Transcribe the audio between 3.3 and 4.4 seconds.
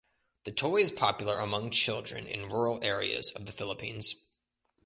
of the Philippines.